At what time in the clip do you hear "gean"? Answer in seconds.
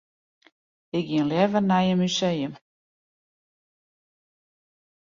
1.09-1.29